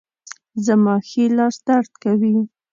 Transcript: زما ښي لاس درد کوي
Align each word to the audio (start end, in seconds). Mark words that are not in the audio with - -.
زما 0.65 0.95
ښي 1.07 1.25
لاس 1.37 1.55
درد 1.67 1.91
کوي 2.03 2.35